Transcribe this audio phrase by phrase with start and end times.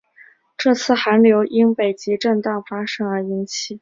[0.57, 3.69] 这次寒流因北极震荡发生而引起。